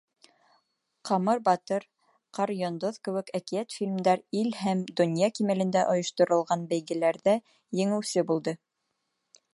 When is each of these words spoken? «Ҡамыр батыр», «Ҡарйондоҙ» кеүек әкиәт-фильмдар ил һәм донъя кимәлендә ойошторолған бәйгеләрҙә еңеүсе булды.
«Ҡамыр 1.09 1.41
батыр», 1.49 1.85
«Ҡарйондоҙ» 2.37 2.97
кеүек 3.09 3.29
әкиәт-фильмдар 3.41 4.25
ил 4.41 4.51
һәм 4.63 4.83
донъя 5.03 5.31
кимәлендә 5.41 5.85
ойошторолған 5.95 6.65
бәйгеләрҙә 6.73 7.39
еңеүсе 7.85 8.29
булды. 8.33 8.57